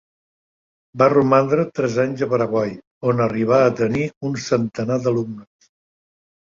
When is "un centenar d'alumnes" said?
4.33-5.75